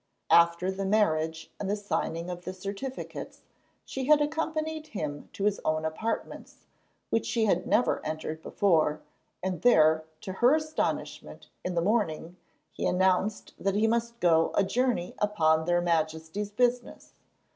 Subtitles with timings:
[0.31, 3.43] After the marriage and the signing of the certificates
[3.85, 6.65] she had accompanied him to his own apartments,
[7.11, 9.01] which she had never entered before,
[9.43, 12.37] and there, to her astonishment, in the morning,
[12.71, 17.13] he announced that he must go a journey upon their Majesties' business.